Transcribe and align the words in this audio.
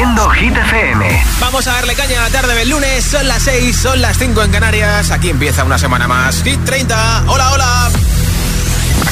haciendo 0.00 0.30
Hit 0.30 0.56
FM. 0.56 1.24
Vamos 1.40 1.66
a 1.66 1.72
darle 1.72 1.94
caña 1.94 2.20
a 2.20 2.22
la 2.22 2.30
tarde 2.30 2.54
del 2.54 2.70
lunes. 2.70 3.04
Son 3.04 3.28
las 3.28 3.42
6, 3.42 3.76
son 3.76 4.00
las 4.00 4.16
5 4.16 4.42
en 4.44 4.50
Canarias. 4.50 5.10
Aquí 5.10 5.28
empieza 5.28 5.62
una 5.62 5.78
semana 5.78 6.08
más. 6.08 6.42
Hit 6.42 6.58
30. 6.64 7.24
Hola, 7.26 7.52
hola. 7.52 7.90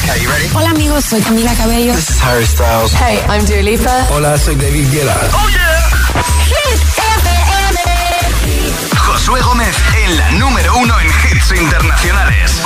Okay, 0.03 0.23
you 0.23 0.29
ready? 0.31 0.49
Hola 0.51 0.71
amigos, 0.71 1.05
soy 1.05 1.21
Camila 1.21 1.53
Cabello. 1.53 1.93
This 1.93 2.09
is 2.09 2.23
Harry 2.23 2.45
Styles. 2.45 2.91
Hey, 2.93 3.19
I'm 3.29 3.45
Dua 3.45 3.61
Lipa. 3.61 4.07
Hola, 4.09 4.35
soy 4.39 4.55
David 4.55 4.91
Guetta. 4.91 5.15
Oh 5.33 5.49
yeah. 5.49 5.89
Hit 6.47 6.81
FM. 7.21 7.79
Josué 8.97 9.41
Gómez 9.41 9.75
en 10.05 10.17
la 10.17 10.31
número 10.31 10.75
uno 10.75 10.99
en 10.99 11.07
hits 11.07 11.51
internacionales. 11.51 12.61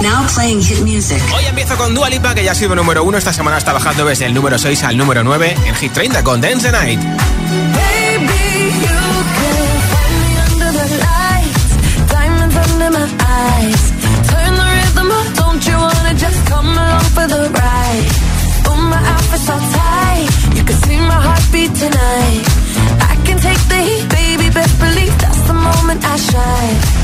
Now 0.00 0.26
playing 0.34 0.60
hit 0.62 0.80
music. 0.80 1.22
Hoy 1.34 1.44
empiezo 1.46 1.76
con 1.76 1.94
Dua 1.94 2.10
Lipa, 2.10 2.34
que 2.34 2.44
ya 2.44 2.52
ha 2.52 2.54
sido 2.54 2.74
número 2.74 3.04
uno. 3.04 3.16
Esta 3.16 3.32
semana 3.32 3.58
está 3.58 3.72
bajando 3.72 4.04
desde 4.04 4.26
el 4.26 4.34
número 4.34 4.58
6 4.58 4.82
al 4.84 4.96
número 4.96 5.22
9 5.24 5.56
en 5.66 5.74
Hit 5.76 5.92
30 5.92 6.22
con 6.22 6.40
Dance 6.40 6.70
the 6.70 6.72
Night. 6.72 7.00
Baby, 7.00 8.72
you 8.80 8.98
can 9.40 9.56
find 9.90 10.14
me 10.20 10.36
under 10.50 10.72
the 10.72 10.88
lights, 10.98 12.10
diamonds 12.10 12.56
under 12.56 12.90
my 12.90 13.08
eyes. 13.20 13.92
Turn 14.28 14.54
the 14.56 14.66
rhythm 14.74 15.10
up, 15.10 15.34
don't 15.36 15.66
you 15.66 15.76
wanna 15.76 16.14
just 16.14 16.46
come 16.46 16.68
along 16.68 17.04
for 17.14 17.26
the 17.26 17.48
ride? 17.50 18.08
Oh, 18.66 18.76
my 18.76 18.98
outfit's 19.12 19.48
all 19.48 19.60
tight, 19.60 20.28
you 20.56 20.64
can 20.64 20.76
see 20.76 20.98
my 20.98 21.20
heartbeat 21.20 21.74
tonight. 21.74 22.44
I 23.00 23.16
can 23.24 23.38
take 23.38 23.62
the 23.68 23.76
heat, 23.76 24.08
baby, 24.10 24.50
best 24.50 24.78
believe 24.78 25.16
that's 25.18 25.40
the 25.46 25.54
moment 25.54 26.04
I 26.04 26.16
shine. 26.16 27.03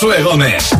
Josué 0.00 0.22
Gómez. 0.22 0.79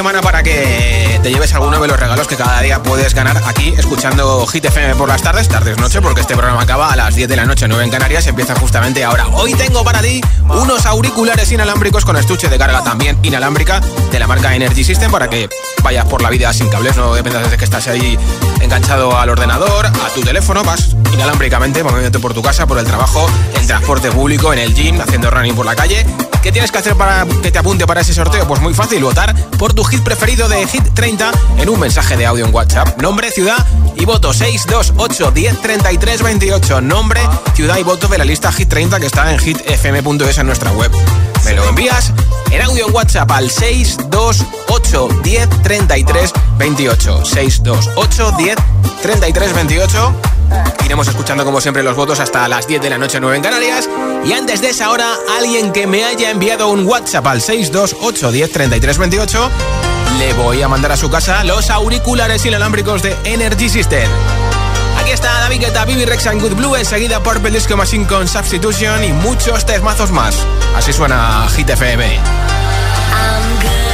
Semana 0.00 0.22
para 0.22 0.42
que 0.42 1.20
te 1.22 1.30
lleves 1.30 1.52
alguno 1.52 1.78
de 1.78 1.86
los 1.86 2.00
regalos 2.00 2.26
que 2.26 2.34
cada 2.34 2.62
día 2.62 2.82
puedes 2.82 3.12
ganar 3.12 3.36
aquí 3.46 3.74
escuchando 3.76 4.46
Hit 4.46 4.64
FM 4.64 4.94
por 4.94 5.06
las 5.06 5.20
tardes, 5.20 5.46
tardes 5.46 5.76
noche, 5.76 6.00
porque 6.00 6.22
este 6.22 6.34
programa 6.34 6.62
acaba 6.62 6.90
a 6.90 6.96
las 6.96 7.14
10 7.14 7.28
de 7.28 7.36
la 7.36 7.44
noche, 7.44 7.68
9 7.68 7.84
en 7.84 7.90
Canarias, 7.90 8.26
empieza 8.26 8.54
justamente 8.54 9.04
ahora. 9.04 9.28
Hoy 9.28 9.52
tengo 9.52 9.84
para 9.84 10.00
ti 10.00 10.22
unos 10.48 10.86
auriculares 10.86 11.52
inalámbricos 11.52 12.06
con 12.06 12.16
estuche 12.16 12.48
de 12.48 12.56
carga 12.56 12.82
también 12.82 13.18
inalámbrica 13.22 13.80
de 14.10 14.18
la 14.18 14.26
marca 14.26 14.54
Energy 14.54 14.84
System 14.84 15.10
para 15.10 15.28
que 15.28 15.50
vayas 15.82 16.04
por 16.06 16.22
la 16.22 16.30
vida 16.30 16.52
sin 16.52 16.68
cables, 16.68 16.96
no 16.96 17.14
dependas 17.14 17.50
de 17.50 17.56
que 17.56 17.64
estás 17.64 17.88
ahí 17.88 18.18
enganchado 18.60 19.16
al 19.16 19.28
ordenador, 19.28 19.86
a 19.86 20.10
tu 20.14 20.22
teléfono, 20.22 20.62
vas 20.62 20.96
inalámbricamente 21.12 21.82
moviéndote 21.82 22.18
por 22.18 22.34
tu 22.34 22.42
casa, 22.42 22.66
por 22.66 22.78
el 22.78 22.84
trabajo, 22.84 23.26
en 23.58 23.66
transporte 23.66 24.10
público, 24.10 24.52
en 24.52 24.58
el 24.58 24.74
gym, 24.74 25.00
haciendo 25.00 25.30
running 25.30 25.54
por 25.54 25.66
la 25.66 25.74
calle. 25.74 26.06
¿Qué 26.42 26.52
tienes 26.52 26.72
que 26.72 26.78
hacer 26.78 26.96
para 26.96 27.26
que 27.42 27.50
te 27.50 27.58
apunte 27.58 27.86
para 27.86 28.00
ese 28.00 28.14
sorteo? 28.14 28.48
Pues 28.48 28.60
muy 28.62 28.72
fácil, 28.72 29.02
votar 29.02 29.34
por 29.58 29.74
tu 29.74 29.84
hit 29.84 30.02
preferido 30.02 30.48
de 30.48 30.66
Hit 30.66 30.94
30 30.94 31.30
en 31.58 31.68
un 31.68 31.78
mensaje 31.78 32.16
de 32.16 32.24
audio 32.24 32.46
en 32.46 32.54
WhatsApp. 32.54 33.00
Nombre, 33.00 33.30
ciudad 33.30 33.66
y 33.96 34.06
voto 34.06 34.32
628 34.32 35.32
10 35.32 35.60
33 35.60 36.22
28. 36.22 36.80
Nombre, 36.80 37.20
ciudad 37.54 37.76
y 37.76 37.82
voto 37.82 38.08
de 38.08 38.16
la 38.16 38.24
lista 38.24 38.50
Hit 38.52 38.70
30 38.70 39.00
que 39.00 39.06
está 39.06 39.30
en 39.30 39.38
hitfm.es 39.38 40.38
en 40.38 40.46
nuestra 40.46 40.72
web. 40.72 40.90
Me 41.44 41.52
lo 41.52 41.68
envías 41.68 42.12
en 42.50 42.62
audio 42.62 42.86
en 42.86 42.94
WhatsApp 42.94 43.30
al 43.30 43.50
628 43.50 45.08
10 45.22 45.48
33 45.62 45.69
28. 46.58 47.24
628 47.24 48.32
10 48.36 48.56
33 49.02 49.54
28. 49.54 50.14
Iremos 50.84 51.06
escuchando 51.06 51.44
como 51.44 51.60
siempre 51.60 51.84
los 51.84 51.94
votos 51.94 52.18
hasta 52.18 52.48
las 52.48 52.66
10 52.66 52.82
de 52.82 52.90
la 52.90 52.98
noche 52.98 53.20
9 53.20 53.36
en 53.36 53.42
Canarias. 53.42 53.88
Y 54.24 54.32
antes 54.32 54.60
de 54.60 54.70
esa 54.70 54.90
hora, 54.90 55.06
alguien 55.38 55.70
que 55.70 55.86
me 55.86 56.04
haya 56.04 56.30
enviado 56.30 56.68
un 56.68 56.86
WhatsApp 56.86 57.24
al 57.28 57.40
628 57.40 58.32
10 58.32 58.52
33 58.52 58.98
28, 58.98 59.50
le 60.18 60.32
voy 60.32 60.60
a 60.60 60.66
mandar 60.66 60.90
a 60.90 60.96
su 60.96 61.08
casa 61.08 61.44
los 61.44 61.70
auriculares 61.70 62.44
inalámbricos 62.44 63.02
de 63.02 63.16
Energy 63.22 63.68
System. 63.68 64.10
Aquí 65.00 65.12
está 65.12 65.32
David 65.40 65.60
Guetta, 65.60 65.84
Bibi 65.84 66.04
Rex 66.04 66.26
and 66.26 66.42
Good 66.42 66.54
Blue, 66.54 66.74
enseguida 66.74 67.22
Purple 67.22 67.52
Disco 67.52 67.76
Machine 67.76 68.06
con 68.06 68.26
Substitution 68.26 69.04
y 69.04 69.12
muchos 69.12 69.64
temazos 69.64 70.10
más. 70.10 70.34
Así 70.76 70.92
suena 70.92 71.46
Hit 71.54 71.70
FM. 71.70 72.06
I'm 72.06 73.60
good, 73.62 73.89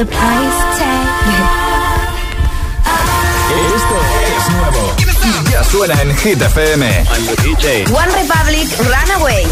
the 0.00 0.06
price 0.06 0.60
tag. 0.78 1.08
Esto 3.76 3.96
es 4.36 4.44
nuevo. 4.56 4.82
Ya 5.52 5.62
suena 5.64 6.00
en 6.00 6.16
Hit 6.16 6.40
FM. 6.40 7.04
The 7.26 7.36
DJ. 7.42 7.84
One 7.92 8.10
Republic 8.14 8.66
Runaway. 8.78 9.44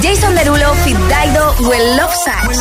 Jason 0.00 0.34
Derulo, 0.34 0.74
Fit 0.84 0.96
Will 1.68 1.96
Love 1.96 2.14
Sacks 2.24 2.58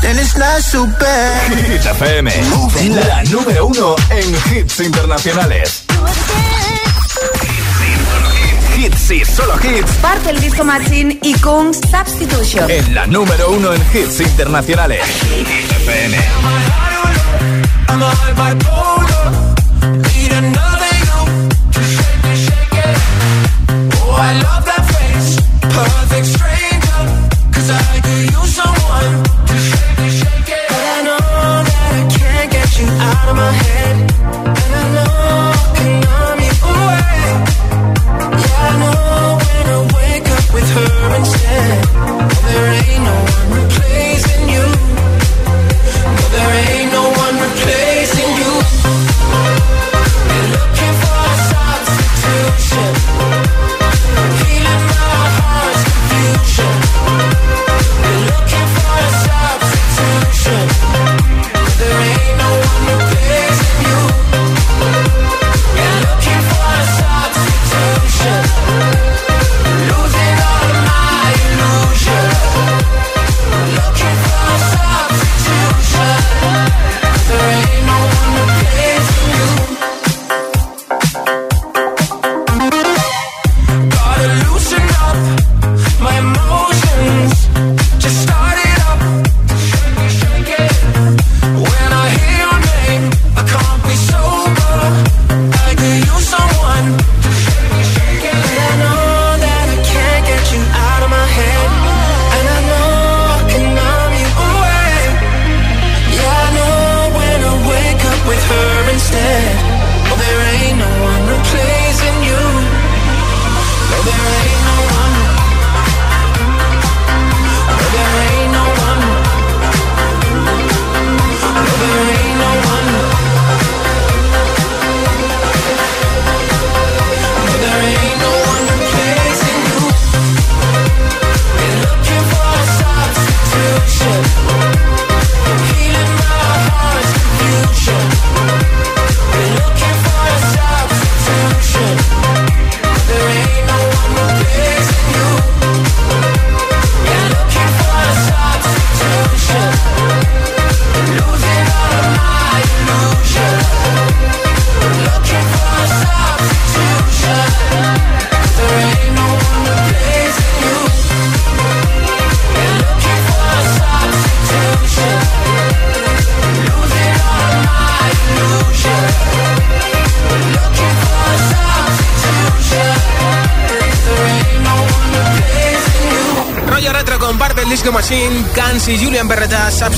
then 0.00 0.18
it's 0.18 0.36
not 0.36 0.60
so. 0.62 0.86
Hit 0.86 1.84
FM, 1.84 2.30
la 3.06 3.22
número 3.24 3.66
uno 3.66 3.96
en 4.10 4.34
hits 4.52 4.80
internacionales. 4.80 5.84
Hits 8.76 9.10
y 9.10 9.24
solo 9.24 9.54
hits. 9.62 9.90
Parte 10.00 10.30
el 10.30 10.40
disco 10.40 10.64
Machine 10.64 11.18
y 11.22 11.34
con 11.40 11.74
Substitution. 11.74 12.70
En 12.70 12.94
la 12.94 13.06
número 13.06 13.50
uno 13.50 13.72
en 13.72 13.82
hits 13.92 14.20
internacionales. 14.20 15.00
Hit 15.24 15.48
FM. 15.82 16.18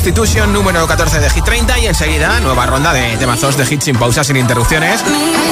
Substitution 0.01 0.51
número 0.51 0.87
14 0.87 1.21
de 1.21 1.29
Hit 1.29 1.45
30 1.45 1.79
y 1.79 1.87
enseguida 1.87 2.41
nueva 2.41 2.65
ronda 2.65 2.95
de 2.95 3.19
temazos 3.19 3.59
de 3.59 3.65
hits 3.65 3.85
sin 3.85 3.97
pausas, 3.97 4.27
sin 4.27 4.37
interrupciones 4.37 5.05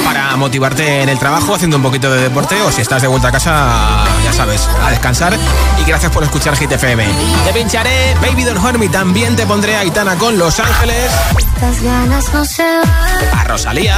para 0.03 0.35
motivarte 0.37 1.03
en 1.03 1.09
el 1.09 1.19
trabajo 1.19 1.53
haciendo 1.53 1.77
un 1.77 1.83
poquito 1.83 2.11
de 2.11 2.23
deporte 2.23 2.59
o 2.63 2.71
si 2.71 2.81
estás 2.81 3.03
de 3.03 3.07
vuelta 3.07 3.27
a 3.27 3.31
casa, 3.31 4.05
ya 4.23 4.33
sabes, 4.33 4.67
a 4.83 4.89
descansar 4.89 5.37
y 5.79 5.83
gracias 5.83 6.11
por 6.11 6.23
escuchar 6.23 6.57
Hit 6.57 6.71
FM. 6.71 7.05
Te 7.45 7.53
pincharé 7.53 8.15
Baby 8.23 8.43
Don't 8.43 8.59
Hurt 8.59 8.79
Me, 8.79 8.89
también 8.89 9.35
te 9.35 9.45
pondré 9.45 9.75
a 9.75 9.85
Itana 9.85 10.15
con 10.15 10.39
Los 10.39 10.59
Ángeles. 10.59 11.11
A 13.31 13.43
Rosalía, 13.43 13.97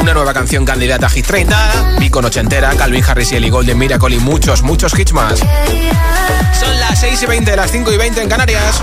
una 0.00 0.14
nueva 0.14 0.34
canción 0.34 0.64
candidata 0.64 1.06
a 1.06 1.10
Hit 1.10 1.28
30, 1.28 1.96
Beacon 2.00 2.24
ochentera, 2.24 2.74
Calvin 2.74 3.04
Harris 3.04 3.30
y 3.30 3.36
Ellie 3.36 3.50
Golden 3.50 3.78
Miracle 3.78 4.16
y 4.16 4.18
muchos, 4.18 4.62
muchos 4.62 4.98
hits 4.98 5.12
más. 5.12 5.38
Son 5.38 6.80
las 6.80 6.98
6 6.98 7.22
y 7.22 7.26
20, 7.26 7.54
las 7.54 7.70
5 7.70 7.92
y 7.92 7.96
20 7.96 8.20
en 8.22 8.28
Canarias. 8.28 8.82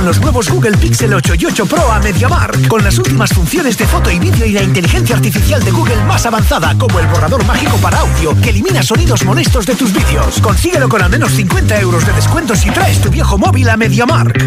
Los 0.00 0.20
nuevos 0.20 0.50
Google 0.50 0.76
Pixel 0.78 1.14
8 1.14 1.34
y 1.38 1.46
8 1.46 1.66
Pro 1.66 1.92
a 1.92 2.00
MediaMark 2.00 2.66
con 2.66 2.82
las 2.82 2.98
últimas 2.98 3.32
funciones 3.32 3.78
de 3.78 3.86
foto 3.86 4.10
y 4.10 4.18
vídeo 4.18 4.44
y 4.44 4.52
la 4.52 4.62
inteligencia 4.62 5.14
artificial 5.14 5.62
de 5.62 5.70
Google 5.70 6.02
más 6.06 6.26
avanzada, 6.26 6.74
como 6.76 6.98
el 6.98 7.06
borrador 7.06 7.44
mágico 7.44 7.76
para 7.76 8.00
audio 8.00 8.34
que 8.40 8.50
elimina 8.50 8.82
sonidos 8.82 9.24
molestos 9.24 9.64
de 9.64 9.76
tus 9.76 9.92
vídeos. 9.92 10.40
Consíguelo 10.40 10.88
con 10.88 11.02
al 11.02 11.10
menos 11.10 11.32
50 11.32 11.80
euros 11.80 12.04
de 12.04 12.12
descuento 12.14 12.56
si 12.56 12.70
traes 12.70 13.00
tu 13.00 13.10
viejo 13.10 13.38
móvil 13.38 13.68
a 13.68 13.76
MediaMark. 13.76 14.42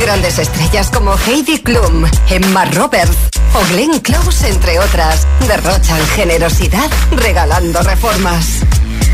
Grandes 0.00 0.38
estrellas 0.38 0.90
como 0.90 1.14
Heidi 1.16 1.58
Klum, 1.58 2.04
Emma 2.28 2.64
Roberts 2.64 3.16
o 3.54 3.72
Glenn 3.72 4.00
Close, 4.00 4.48
entre 4.48 4.80
otras, 4.80 5.28
derrochan 5.46 6.04
generosidad 6.16 6.90
regalando 7.12 7.82
reformas. 7.82 8.62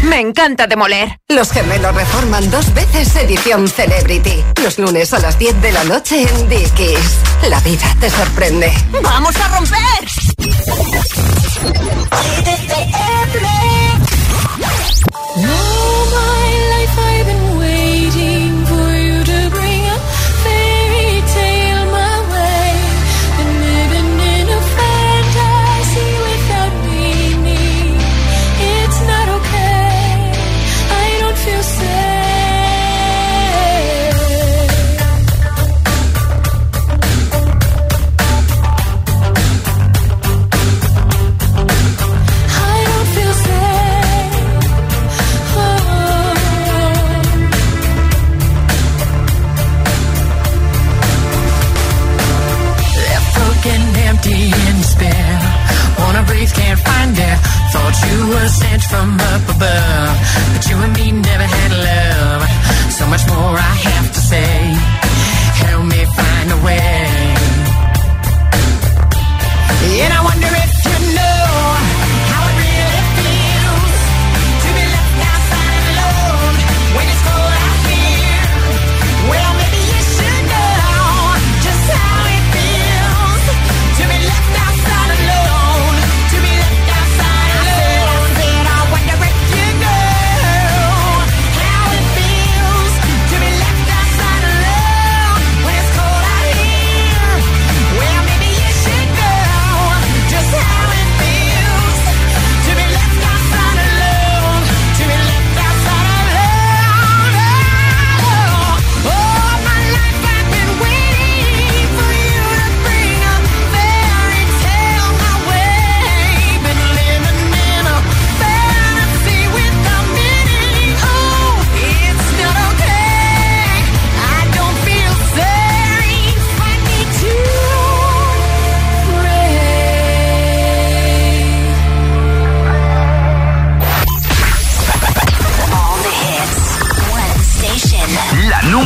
Me 0.02 0.20
encanta 0.20 0.66
demoler. 0.66 1.18
Los 1.28 1.50
gemelos 1.50 1.94
reforman 1.94 2.50
dos 2.50 2.72
veces 2.74 3.14
edición 3.16 3.68
Celebrity. 3.68 4.44
Los 4.62 4.78
lunes 4.78 5.12
a 5.12 5.18
las 5.18 5.38
10 5.38 5.61
de 5.61 5.72
la 5.72 5.84
noche 5.84 6.22
en 6.22 6.48
Dickies. 6.48 7.18
La 7.48 7.61
vida 7.61 7.96
te 8.00 8.11
sorprende. 8.11 8.72
¡Vamos 9.02 9.34
a 9.37 9.48
romper! 9.48 9.78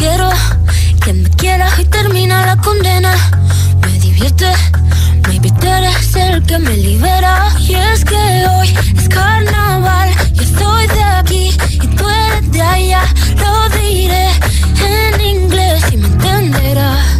quiero. 0.00 0.30
Que 1.04 1.12
me 1.12 1.28
quiera 1.30 1.68
y 1.78 1.84
termina 1.84 2.46
la 2.46 2.56
condena. 2.56 3.12
Me 3.82 3.98
divierte, 4.00 4.50
maybe 5.28 5.50
tú 5.60 5.66
eres 5.66 6.16
el 6.16 6.42
que 6.44 6.58
me 6.58 6.74
libera. 6.76 7.48
Y 7.60 7.74
es 7.74 8.04
que 8.04 8.22
hoy 8.52 8.68
es 8.96 9.08
carnaval. 9.08 10.08
Yo 10.32 10.42
estoy 10.42 10.86
de 10.86 11.02
aquí 11.02 11.56
y 11.84 11.86
tú 11.96 12.04
eres 12.08 12.50
de 12.50 12.62
allá. 12.62 13.02
Lo 13.42 13.52
diré 13.78 14.28
en 14.94 15.20
inglés 15.20 15.82
y 15.92 15.96
me 15.98 16.06
entenderás. 16.06 17.19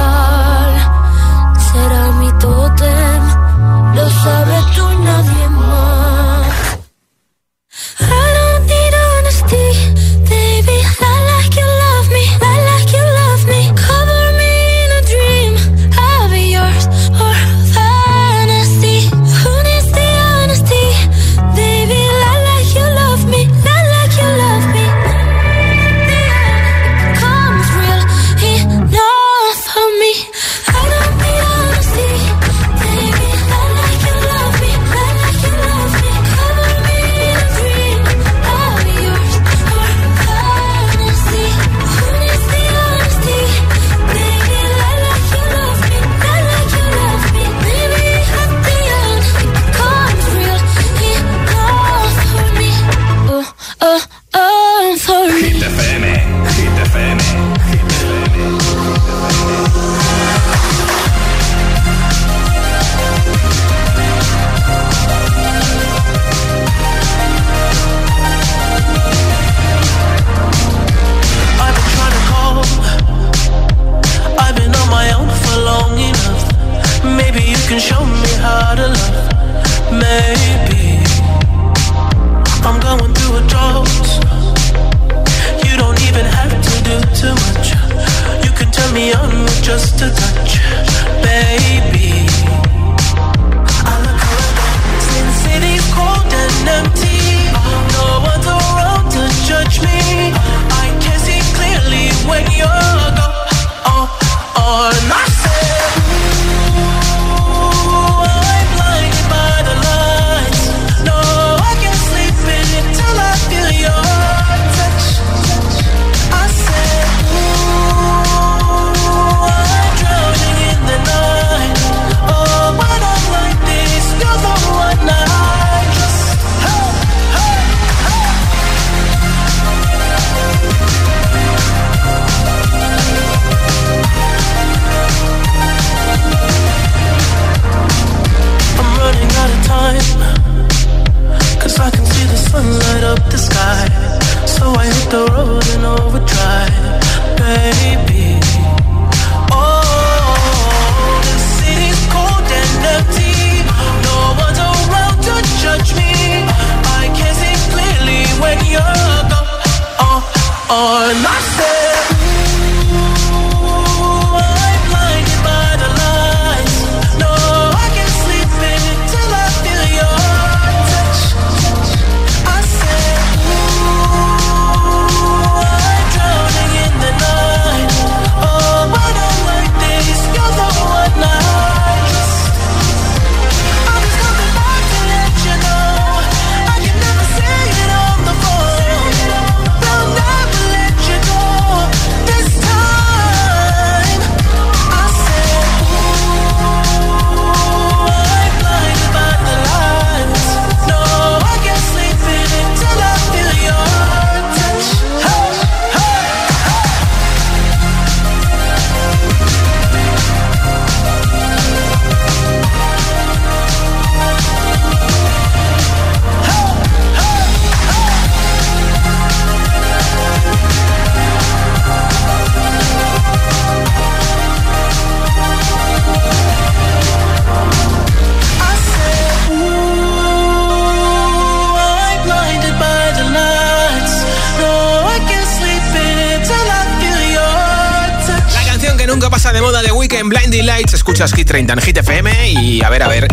escuchas 241.23 241.37
Hit 241.37 241.47
30 241.49 241.73
en 241.73 241.81
Hit 241.81 241.97
FM 241.97 242.49
y 242.49 242.81
a 242.81 242.89
ver, 242.89 243.03
a 243.03 243.07
ver, 243.07 243.27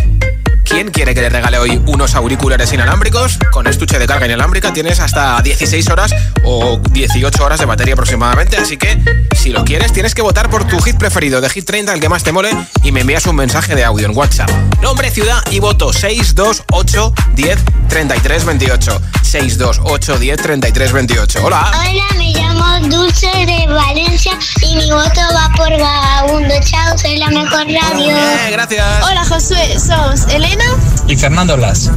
¿quién 0.62 0.90
quiere 0.90 1.14
que 1.14 1.22
le 1.22 1.31
regale 1.31 1.57
hoy 1.57 1.81
unos 1.87 2.14
auriculares 2.14 2.70
inalámbricos? 2.74 3.38
con 3.58 3.66
estuche 3.66 3.98
de 3.98 4.06
carga 4.06 4.24
inalámbrica 4.24 4.72
tienes 4.72 5.00
hasta 5.00 5.42
16 5.42 5.88
horas 5.88 6.14
o 6.44 6.78
18 6.92 7.44
horas 7.44 7.58
de 7.58 7.66
batería 7.66 7.94
aproximadamente. 7.94 8.56
Así 8.56 8.76
que 8.76 9.02
si 9.36 9.50
lo 9.50 9.64
quieres, 9.64 9.92
tienes 9.92 10.14
que 10.14 10.22
votar 10.22 10.48
por 10.48 10.64
tu 10.68 10.80
hit 10.80 10.96
preferido 10.96 11.40
de 11.40 11.50
Hit 11.50 11.64
30, 11.64 11.92
el 11.92 11.98
que 11.98 12.08
más 12.08 12.22
te 12.22 12.30
mole, 12.30 12.50
y 12.84 12.92
me 12.92 13.00
envías 13.00 13.26
un 13.26 13.34
mensaje 13.34 13.74
de 13.74 13.84
audio 13.84 14.06
en 14.06 14.16
WhatsApp. 14.16 14.48
Nombre, 14.80 15.10
ciudad 15.10 15.42
y 15.50 15.58
voto 15.58 15.92
628 15.92 17.12
10 17.34 17.58
33 17.88 18.44
28. 18.44 19.02
628 19.22 20.18
10 20.18 20.36
33 20.40 20.92
28. 20.92 21.40
Hola. 21.42 21.72
Hola, 21.80 22.04
me 22.16 22.32
llamo 22.32 22.88
Dulce 22.88 23.26
de 23.26 23.66
Valencia 23.66 24.38
y 24.62 24.76
mi 24.76 24.88
voto 24.88 25.20
va 25.34 25.50
por 25.56 25.70
Vagabundo. 25.70 26.54
Chao, 26.60 26.96
soy 26.96 27.16
la 27.16 27.28
mejor 27.30 27.66
radio. 27.66 28.14
Gracias. 28.52 28.86
Hola, 29.02 29.24
Josué. 29.24 29.80
Somos 29.80 30.28
Elena 30.32 30.64
y 31.08 31.16
Fernando 31.16 31.56
Blas 31.56 31.90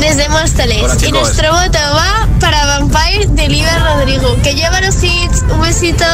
desde 0.00 0.28
Móstoles 0.28 0.82
Hola, 0.82 0.96
y 1.06 1.12
nuestro 1.12 1.52
voto 1.52 1.78
va 1.94 2.28
para 2.40 2.64
Vampire 2.64 3.26
de 3.28 3.48
Liber 3.48 3.82
Rodrigo. 3.82 4.36
Que 4.42 4.54
lleva 4.54 4.80
los 4.80 5.02
hits. 5.02 5.42
Un 5.50 5.60
besito. 5.60 6.04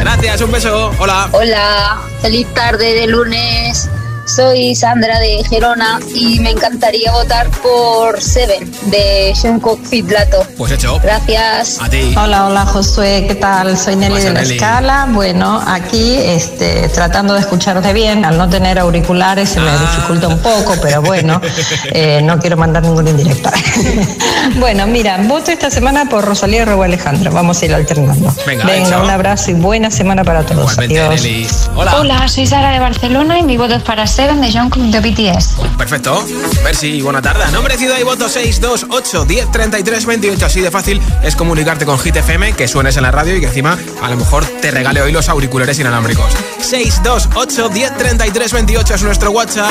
Gracias, 0.00 0.40
un 0.40 0.52
beso. 0.52 0.92
Hola. 0.98 1.28
Hola, 1.32 2.00
feliz 2.22 2.46
tarde 2.54 2.94
de 2.94 3.06
lunes. 3.08 3.88
Soy 4.36 4.74
Sandra 4.74 5.18
de 5.18 5.42
Gerona 5.48 5.98
y 6.14 6.38
me 6.40 6.50
encantaría 6.50 7.10
votar 7.10 7.48
por 7.62 8.20
Seven 8.20 8.70
de 8.90 9.32
Jungkook 9.34 9.82
Fitlato. 9.82 10.46
Pues 10.58 10.72
hecho. 10.72 11.00
Gracias. 11.02 11.80
A 11.80 11.88
ti. 11.88 12.14
Hola, 12.22 12.44
hola 12.44 12.66
Josué, 12.66 13.24
¿qué 13.26 13.34
tal? 13.36 13.78
Soy 13.78 13.96
Nelly 13.96 14.20
de 14.20 14.32
la 14.34 14.42
Nelly? 14.42 14.56
Escala. 14.56 15.08
Bueno, 15.10 15.58
aquí 15.66 16.16
este, 16.18 16.90
tratando 16.90 17.32
de 17.32 17.40
escucharte 17.40 17.94
bien, 17.94 18.26
al 18.26 18.36
no 18.36 18.46
tener 18.46 18.78
auriculares 18.78 19.48
se 19.48 19.58
me 19.60 19.70
Ah. 19.70 19.78
dificulta 19.80 20.28
un 20.28 20.38
poco, 20.40 20.74
pero 20.82 21.00
bueno, 21.00 21.40
eh, 21.92 22.20
no 22.22 22.38
quiero 22.38 22.58
mandar 22.58 22.82
ninguna 22.82 23.08
indirecta. 23.08 23.50
bueno, 24.60 24.86
mira, 24.86 25.16
voto 25.22 25.50
esta 25.50 25.70
semana 25.70 26.10
por 26.10 26.26
Rosalía 26.26 26.60
y 26.60 26.64
Raúl 26.66 26.84
Alejandro. 26.84 27.32
Vamos 27.32 27.62
a 27.62 27.64
ir 27.64 27.74
alternando. 27.74 28.34
Venga, 28.46 28.76
hecho. 28.76 29.02
un 29.02 29.08
abrazo 29.08 29.50
y 29.52 29.54
buena 29.54 29.90
semana 29.90 30.24
para 30.24 30.42
todos. 30.44 30.76
Adiós. 30.76 31.22
Nelly. 31.22 31.46
Hola. 31.74 32.28
soy 32.28 32.46
Sara 32.46 32.70
de 32.70 32.80
Barcelona 32.80 33.38
y 33.38 33.42
mi 33.42 33.56
voto 33.56 33.74
es 33.74 33.82
para 33.82 34.06
Seven 34.06 34.25
de 34.34 34.50
Jungkook 34.50 34.82
de 34.82 34.98
BTS. 34.98 35.54
Perfecto. 35.78 36.24
Merci, 36.64 37.00
buena 37.00 37.22
tarde. 37.22 37.44
Nombre, 37.52 37.78
ciudad 37.78 37.96
y 37.96 38.02
voto 38.02 38.28
628 38.28 39.24
10 39.24 39.52
33 39.52 40.04
28. 40.04 40.46
Así 40.46 40.60
de 40.60 40.70
fácil 40.72 41.00
es 41.22 41.36
comunicarte 41.36 41.86
con 41.86 41.96
Hit 42.00 42.16
FM, 42.16 42.54
que 42.54 42.66
suenes 42.66 42.96
en 42.96 43.04
la 43.04 43.12
radio 43.12 43.36
y 43.36 43.40
que 43.40 43.46
encima 43.46 43.78
a 44.02 44.10
lo 44.10 44.16
mejor 44.16 44.44
te 44.60 44.72
regale 44.72 45.00
hoy 45.00 45.12
los 45.12 45.28
auriculares 45.28 45.78
inalámbricos. 45.78 46.32
628 46.58 47.68
10 47.68 47.96
33 47.96 48.52
28 48.52 48.94
es 48.94 49.02
nuestro 49.04 49.30
WhatsApp. 49.30 49.70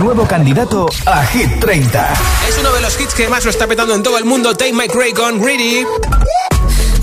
Nuevo 0.00 0.26
candidato 0.26 0.86
a 1.06 1.24
Hit 1.26 1.60
30. 1.60 2.12
Es 2.48 2.58
uno 2.58 2.72
de 2.72 2.80
los 2.80 3.00
hits 3.00 3.14
que 3.14 3.28
más 3.28 3.44
lo 3.44 3.50
está 3.50 3.68
petando 3.68 3.94
en 3.94 4.02
todo 4.02 4.18
el 4.18 4.24
mundo. 4.24 4.56
Take 4.56 4.72
My 4.72 4.88
Cray 4.88 5.12
con 5.12 5.40
Greedy. 5.40 5.86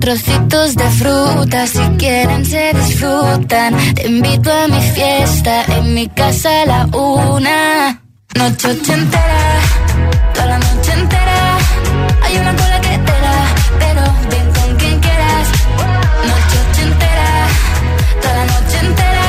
trocitos 0.00 0.74
de 0.74 0.90
fruta, 0.90 1.66
si 1.66 1.78
quieren 1.98 2.44
se 2.44 2.72
disfrutan. 2.72 3.76
Te 3.94 4.08
invito 4.08 4.50
a 4.50 4.66
mi 4.66 4.80
fiesta, 4.80 5.64
en 5.76 5.94
mi 5.94 6.08
casa 6.08 6.62
a 6.62 6.66
la 6.66 6.86
una. 6.86 8.02
Noche 8.34 8.68
ochentera, 8.68 9.42
toda 10.34 10.46
la 10.46 10.58
noche 10.58 10.92
entera. 10.92 11.58
Hay 12.24 12.38
una 12.38 12.56
cola 12.56 12.80
que 12.80 12.98
te 13.08 13.16
da, 13.26 13.38
pero 13.78 14.02
ven 14.30 14.48
con 14.56 14.76
quien 14.76 15.00
quieras. 15.00 15.46
Noche 16.30 16.56
ochentera, 16.70 17.28
toda 18.22 18.34
la 18.34 18.44
noche 18.52 18.78
entera. 18.86 19.28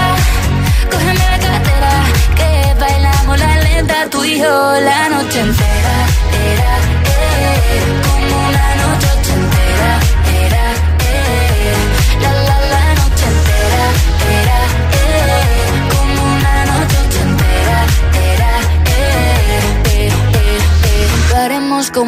Cógeme 0.92 1.26
la 1.34 1.40
cartera, 1.48 1.92
que 2.38 2.80
bailamos 2.80 3.40
la 3.40 3.58
lenta 3.58 3.96
Tú 4.10 4.24
y 4.24 4.40
yo 4.40 4.80
la 4.90 5.10
noche 5.10 5.40
entera, 5.42 5.81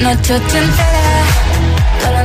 Noche 0.00 0.34
ochentera, 0.34 1.24
toda 2.00 2.24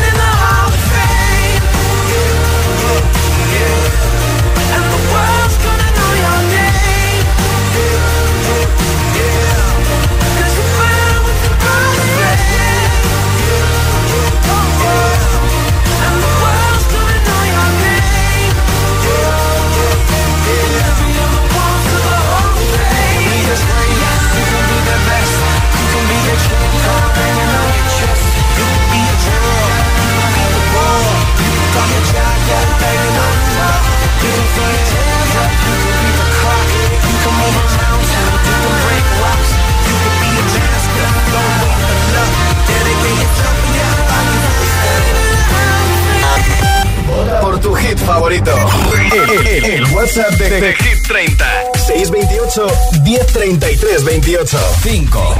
El, 49.33 49.85
WhatsApp 49.93 50.31
de, 50.37 50.49
de, 50.49 50.73
Hit 50.73 51.07
30. 51.07 51.45
628 51.87 52.67
1033 53.03 54.03
28. 54.03 54.57
5. 54.81 55.35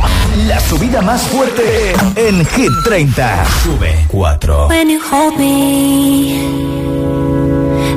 La 0.48 0.60
subida 0.62 1.02
más 1.02 1.24
fuerte 1.24 1.94
en 2.16 2.46
Hit 2.46 2.72
30. 2.86 3.46
Sube 3.64 4.06
4. 4.08 4.68
When 4.70 4.89
you 4.89 5.02
hold 5.02 5.38
me, 5.38 6.39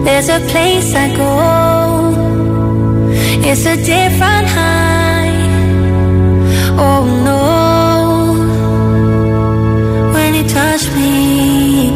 there's 0.04 0.28
a 0.28 0.40
place 0.50 0.92
I 0.96 1.16
go. 1.16 2.10
It's 3.48 3.64
a 3.64 3.76
different 3.76 4.48
high. 4.48 5.30
Oh 6.76 7.04
no. 7.24 7.72
When 10.12 10.34
you 10.34 10.42
touch 10.48 10.90
me, 10.96 11.92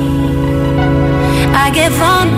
I 1.53 1.71
get 1.75 1.91
vulnerable. 1.91 2.38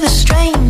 the 0.00 0.08
strain. 0.08 0.69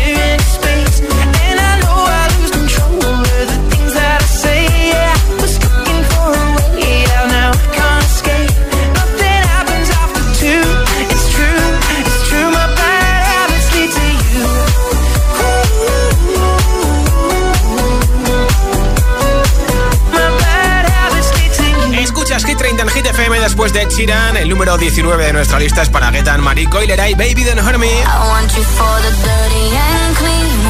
Hit 23.01 23.09
30 23.09 23.09
en 23.09 23.15
Hit 23.15 23.19
FM 23.19 23.39
después 23.39 23.73
de 23.73 23.81
Ed 23.81 23.89
Sheeran. 23.89 24.37
El 24.37 24.49
número 24.49 24.77
19 24.77 25.25
de 25.25 25.33
nuestra 25.33 25.59
lista 25.59 25.81
es 25.81 25.89
para 25.89 26.11
Getan 26.11 26.41
Marico 26.41 26.81
y 26.81 26.87
Leray 26.87 27.15
Baby 27.15 27.43
Don't 27.43 27.59
Hurt 27.59 27.77
Me. 27.77 27.87
I 27.87 28.05
want 28.29 28.51
you 28.55 28.63
for 28.63 29.01
the 29.01 29.09
dirty 29.09 29.75
and 29.75 30.17
clean. 30.17 30.60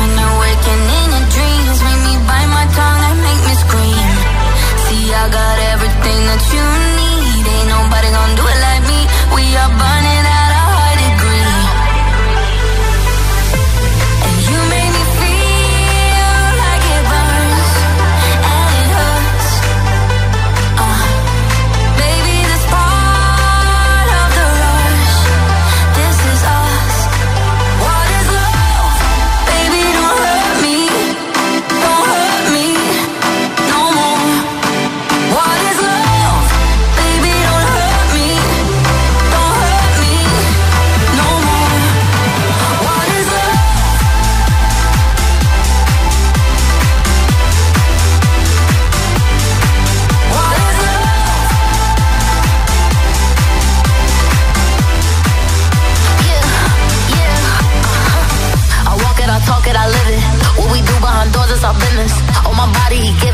Body, 62.92 63.06
he 63.06 63.31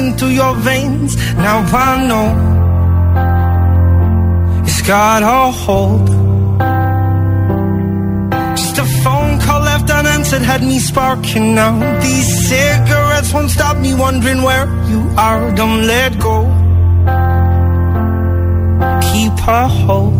coursing 0.00 0.16
through 0.16 0.28
your 0.30 0.54
veins. 0.56 1.16
Now 1.34 1.64
I 1.72 2.06
know 2.06 2.28
it's 4.64 4.82
got 4.82 5.22
a 5.22 5.50
hold. 5.50 6.06
Just 8.56 8.78
a 8.78 8.84
phone 9.02 9.40
call 9.40 9.60
left 9.62 9.90
unanswered 9.90 10.42
had 10.42 10.62
me 10.62 10.78
sparking 10.78 11.54
now. 11.54 11.78
These 12.00 12.48
cigarettes 12.48 13.32
won't 13.32 13.50
stop 13.50 13.76
me 13.78 13.94
wondering 13.94 14.42
where 14.42 14.66
you 14.88 15.00
are. 15.16 15.54
Don't 15.54 15.86
let 15.86 16.18
go. 16.18 16.44
Keep 19.12 19.48
a 19.48 19.68
hold. 19.68 20.19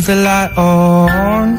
leave 0.00 0.06
the 0.06 0.16
light 0.16 0.56
on. 0.56 1.56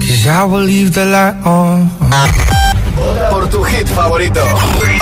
Cause 0.00 0.26
I 0.26 0.44
will 0.44 0.60
leave 0.60 0.94
the 0.94 1.04
light 1.04 1.36
on. 1.44 1.90
Por 3.30 3.48
tu 3.50 3.62
hit 3.64 3.88
favorito, 3.88 4.40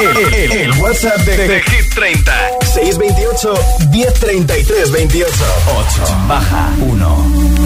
el, 0.00 0.34
el, 0.34 0.52
el 0.52 0.72
WhatsApp 0.80 1.20
de, 1.24 1.36
de, 1.36 1.48
de 1.48 1.60
Hit 1.60 1.94
30 1.94 2.32
628 2.62 3.54
1033 3.90 4.90
28 4.92 5.32
8 5.76 6.16
baja 6.28 6.68
1 6.80 7.60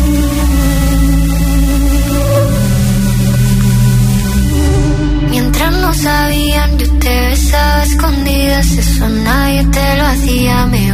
Mientras 5.30 5.72
no 5.72 5.94
sabían, 5.94 6.78
yo 6.78 6.86
te 6.98 7.20
besaba 7.28 7.82
escondidas, 7.84 8.70
eso 8.72 9.08
nadie 9.08 9.64
te 9.66 9.96
lo 9.96 10.06
hacía, 10.06 10.66
me 10.66 10.93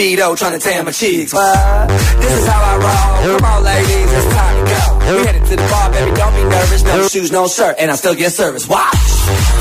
Speedo 0.00 0.32
trying 0.36 0.56
to 0.56 0.58
tan 0.58 0.84
my 0.84 0.92
cheeks. 0.92 1.32
What? 1.34 1.88
This 2.24 2.32
is 2.32 2.46
how 2.48 2.56
I 2.56 2.74
roll. 2.80 3.36
Come 3.36 3.44
on, 3.44 3.60
ladies, 3.62 4.08
it's 4.08 4.28
time 4.32 4.56
to 4.56 4.64
go. 4.64 4.82
We 5.12 5.26
headed 5.28 5.44
to 5.44 5.56
the 5.60 5.66
bar, 5.68 5.92
baby, 5.92 6.10
don't 6.16 6.32
be 6.32 6.44
nervous. 6.48 6.82
No 6.84 7.06
shoes, 7.08 7.30
no 7.30 7.46
shirt, 7.48 7.76
and 7.78 7.90
I 7.90 7.96
still 7.96 8.14
get 8.14 8.32
service. 8.32 8.64
Watch. 8.64 8.96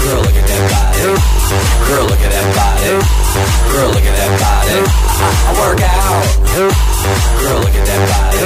Girl, 0.07 0.23
look 0.23 0.35
at 0.39 0.47
that 0.47 0.63
body. 0.71 1.03
Girl, 1.91 2.05
look 2.07 2.23
at 2.23 2.31
that 2.31 2.47
body. 2.55 2.91
Girl, 3.67 3.89
look 3.91 4.05
at 4.07 4.15
that 4.15 4.31
body. 4.39 4.79
I, 5.19 5.27
I 5.27 5.51
work 5.59 5.81
out. 5.83 6.23
Girl, 6.55 7.59
look 7.59 7.75
at 7.75 7.83
that 7.83 8.01
body. 8.07 8.39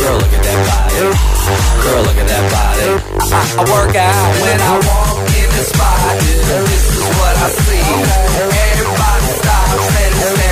Girl, 0.00 0.16
look 0.16 0.32
at 0.32 0.42
that 0.48 0.60
body. 0.64 0.96
Girl, 1.84 2.00
look 2.08 2.18
at 2.24 2.28
that 2.32 2.44
body. 2.56 2.88
I, 3.20 3.36
I, 3.36 3.60
I 3.60 3.64
work 3.68 3.94
out 4.00 4.32
when 4.40 4.58
I 4.64 4.72
walk 4.80 5.28
in 5.28 5.48
the 5.60 5.64
spot. 5.68 6.16
This 6.72 6.84
is 6.88 7.04
what 7.04 7.34
I 7.36 7.48
see. 7.52 7.84
Everybody 8.72 9.28
stops 9.44 9.92
and 9.92 10.14
is 10.24 10.51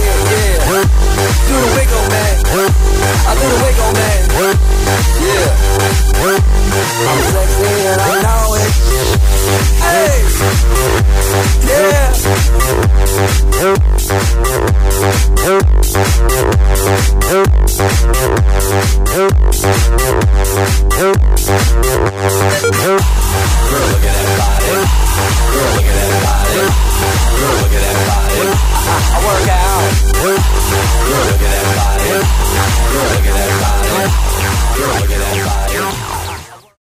Do 0.81 0.87
the 0.87 1.69
wiggle, 1.75 2.05
man. 2.09 2.35
I 3.27 3.31
do 3.37 3.45
the 3.45 3.59
wiggle, 3.61 3.91
man. 3.93 4.19
Yeah. 5.21 5.53
I'm 7.07 7.21
sexy 7.31 7.69
and 7.85 8.01
I 8.01 8.21
know 8.21 8.55
it. 8.55 8.71
Hey. 9.81 10.17
Yeah. 11.67 13.21
Girl, 22.51 23.87
look 23.87 24.03
at 24.03 24.11
that 24.11 24.35
body. 24.37 24.67
Girl, 25.51 25.71
look 25.71 25.87
at 25.87 25.95
that 25.95 26.17
body. 26.25 26.59
Girl, 27.39 27.55
look 27.61 27.71
at 27.71 27.81
that 27.81 27.97
body. 28.11 28.41
I 29.11 29.19
work 29.25 29.47
out. 29.47 30.70
Look 30.71 31.41
at 31.41 31.51
that 31.51 31.65
body. 31.75 32.09
Look 32.95 33.25
at 33.27 33.35
that 33.35 33.51
body. 33.61 34.09
Look 34.79 35.11
at 35.11 35.19
that 35.19 36.07
body. 36.07 36.20